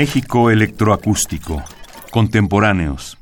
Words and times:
México 0.00 0.48
electroacústico. 0.48 1.62
Contemporáneos. 2.10 3.18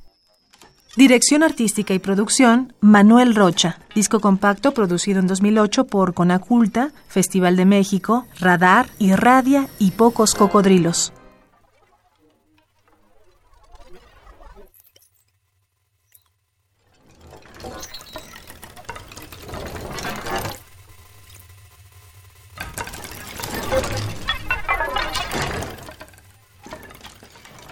Dirección 0.96 1.42
artística 1.42 1.92
y 1.92 1.98
producción, 1.98 2.72
Manuel 2.80 3.34
Rocha. 3.34 3.80
Disco 3.96 4.20
compacto 4.20 4.72
producido 4.74 5.18
en 5.18 5.26
2008 5.26 5.88
por 5.88 6.14
Conaculta, 6.14 6.92
Festival 7.08 7.56
de 7.56 7.64
México, 7.64 8.28
Radar, 8.38 8.86
Irradia 9.00 9.66
y 9.80 9.90
Pocos 9.90 10.36
Cocodrilos. 10.36 11.12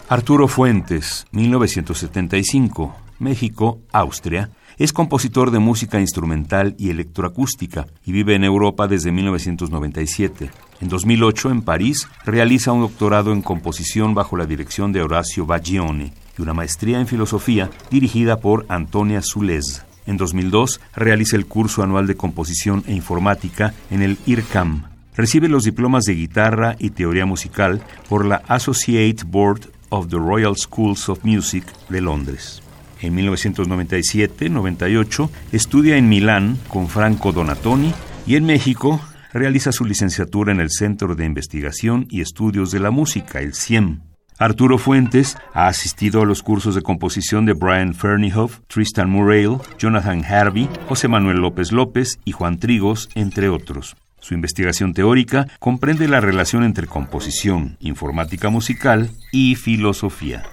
Arturo 0.08 0.46
Fuentes, 0.46 1.26
1975, 1.32 2.94
México, 3.18 3.80
Austria, 3.90 4.50
es 4.78 4.92
compositor 4.92 5.50
de 5.50 5.58
música 5.58 5.98
instrumental 5.98 6.76
y 6.78 6.90
electroacústica 6.90 7.88
y 8.04 8.12
vive 8.12 8.36
en 8.36 8.44
Europa 8.44 8.86
desde 8.86 9.10
1997. 9.10 10.48
En 10.80 10.88
2008, 10.88 11.50
en 11.50 11.62
París, 11.62 12.06
realiza 12.24 12.70
un 12.70 12.82
doctorado 12.82 13.32
en 13.32 13.42
composición 13.42 14.14
bajo 14.14 14.36
la 14.36 14.46
dirección 14.46 14.92
de 14.92 15.02
Horacio 15.02 15.44
Baggione 15.44 16.12
y 16.38 16.42
una 16.42 16.54
maestría 16.54 17.00
en 17.00 17.08
filosofía 17.08 17.68
dirigida 17.90 18.38
por 18.38 18.64
Antonia 18.68 19.22
Zulez. 19.22 19.82
En 20.06 20.18
2002, 20.18 20.80
realiza 20.94 21.34
el 21.34 21.46
curso 21.46 21.82
anual 21.82 22.06
de 22.06 22.16
composición 22.16 22.84
e 22.86 22.92
informática 22.92 23.74
en 23.90 24.02
el 24.02 24.18
IRCAM. 24.24 24.84
Recibe 25.16 25.48
los 25.48 25.64
diplomas 25.64 26.04
de 26.04 26.14
guitarra 26.14 26.76
y 26.78 26.90
teoría 26.90 27.26
musical 27.26 27.82
por 28.08 28.24
la 28.24 28.42
Associate 28.46 29.24
Board 29.26 29.70
of 29.96 30.08
the 30.08 30.18
Royal 30.18 30.56
Schools 30.56 31.08
of 31.08 31.24
Music 31.24 31.64
de 31.88 32.00
Londres. 32.00 32.62
En 33.00 33.16
1997-98 33.16 35.30
estudia 35.52 35.96
en 35.96 36.08
Milán 36.08 36.58
con 36.68 36.88
Franco 36.88 37.32
Donatoni 37.32 37.92
y 38.26 38.36
en 38.36 38.44
México 38.44 39.00
realiza 39.32 39.72
su 39.72 39.84
licenciatura 39.84 40.52
en 40.52 40.60
el 40.60 40.70
Centro 40.70 41.14
de 41.14 41.24
Investigación 41.24 42.06
y 42.10 42.20
Estudios 42.20 42.70
de 42.70 42.80
la 42.80 42.90
Música, 42.90 43.40
el 43.40 43.54
CIEM. 43.54 44.00
Arturo 44.38 44.76
Fuentes 44.78 45.36
ha 45.54 45.66
asistido 45.66 46.20
a 46.20 46.26
los 46.26 46.42
cursos 46.42 46.74
de 46.74 46.82
composición 46.82 47.46
de 47.46 47.54
Brian 47.54 47.94
Ferneyhoff, 47.94 48.60
Tristan 48.66 49.08
Murrell, 49.08 49.56
Jonathan 49.78 50.22
Harvey, 50.24 50.68
José 50.88 51.08
Manuel 51.08 51.38
López 51.38 51.72
López 51.72 52.18
y 52.24 52.32
Juan 52.32 52.58
Trigos, 52.58 53.08
entre 53.14 53.48
otros. 53.48 53.96
Su 54.20 54.34
investigación 54.34 54.92
teórica 54.92 55.46
comprende 55.58 56.08
la 56.08 56.20
relación 56.20 56.64
entre 56.64 56.86
composición, 56.86 57.76
informática 57.80 58.50
musical 58.50 59.10
y 59.30 59.54
filosofía. 59.54 60.44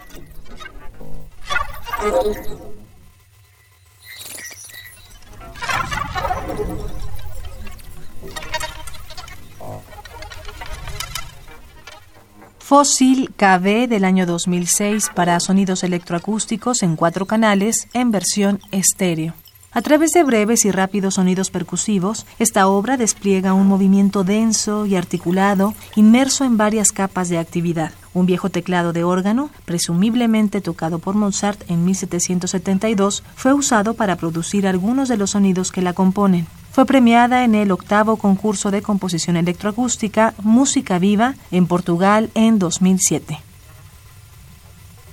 Fósil 12.59 13.29
KB 13.37 13.87
del 13.87 14.03
año 14.03 14.25
2006 14.25 15.11
para 15.13 15.39
sonidos 15.39 15.83
electroacústicos 15.83 16.81
en 16.81 16.95
cuatro 16.95 17.25
canales 17.25 17.87
en 17.93 18.09
versión 18.09 18.59
estéreo. 18.71 19.35
A 19.75 19.81
través 19.81 20.11
de 20.11 20.23
breves 20.23 20.65
y 20.65 20.71
rápidos 20.71 21.15
sonidos 21.15 21.49
percusivos, 21.49 22.27
esta 22.37 22.67
obra 22.67 22.95
despliega 22.95 23.55
un 23.55 23.65
movimiento 23.65 24.23
denso 24.23 24.85
y 24.85 24.95
articulado, 24.95 25.73
inmerso 25.95 26.45
en 26.45 26.57
varias 26.57 26.89
capas 26.89 27.27
de 27.29 27.39
actividad. 27.39 27.91
Un 28.13 28.27
viejo 28.27 28.49
teclado 28.49 28.93
de 28.93 29.03
órgano, 29.03 29.49
presumiblemente 29.65 30.61
tocado 30.61 30.99
por 30.99 31.15
Mozart 31.15 31.59
en 31.71 31.85
1772, 31.85 33.23
fue 33.35 33.53
usado 33.53 33.95
para 33.95 34.15
producir 34.15 34.67
algunos 34.67 35.09
de 35.09 35.17
los 35.17 35.31
sonidos 35.31 35.71
que 35.71 35.81
la 35.81 35.93
componen. 35.93 36.45
Fue 36.71 36.85
premiada 36.85 37.43
en 37.43 37.55
el 37.55 37.71
octavo 37.71 38.17
concurso 38.17 38.69
de 38.69 38.83
composición 38.83 39.37
electroacústica 39.37 40.35
Música 40.43 40.99
Viva 40.99 41.33
en 41.49 41.65
Portugal 41.65 42.29
en 42.35 42.59
2007. 42.59 43.39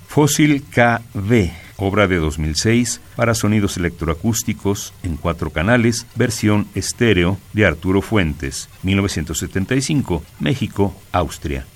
Fósil 0.07 0.65
KV 0.65 1.70
obra 1.81 2.07
de 2.07 2.17
2006 2.17 3.01
para 3.17 3.35
sonidos 3.35 3.77
electroacústicos 3.77 4.93
en 5.03 5.17
cuatro 5.17 5.51
canales, 5.51 6.07
versión 6.15 6.67
estéreo 6.75 7.39
de 7.53 7.67
Arturo 7.67 8.03
Fuentes, 8.03 8.69
1975, 8.83 10.23
México, 10.39 10.95
Austria. 11.13 11.67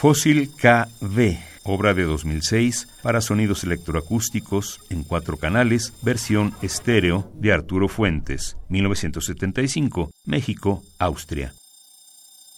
Fósil 0.00 0.48
KV, 0.56 1.38
obra 1.62 1.92
de 1.92 2.04
2006 2.04 2.88
para 3.02 3.20
sonidos 3.20 3.64
electroacústicos 3.64 4.80
en 4.88 5.04
cuatro 5.04 5.36
canales, 5.36 5.92
versión 6.00 6.54
estéreo 6.62 7.30
de 7.34 7.52
Arturo 7.52 7.86
Fuentes, 7.86 8.56
1975, 8.70 10.10
México, 10.24 10.82
Austria. 10.98 11.52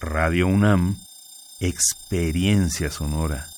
Radio 0.00 0.46
UNAM, 0.46 0.94
experiencia 1.58 2.92
sonora. 2.92 3.51